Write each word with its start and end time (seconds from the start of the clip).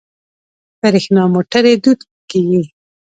د 0.73 0.73
بریښنا 0.79 1.23
موټرې 1.33 1.73
دود 1.83 1.99
کیږي. 2.29 2.63